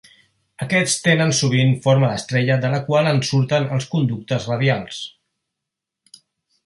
Aquests 0.65 0.93
tenen 1.07 1.33
sovint 1.39 1.75
forma 1.83 2.09
d'estrella 2.13 2.57
de 2.65 2.71
la 2.77 2.79
qual 2.89 3.11
en 3.11 3.21
surten 3.29 3.69
els 3.77 3.89
conductes 3.93 4.49
radials. 4.53 5.03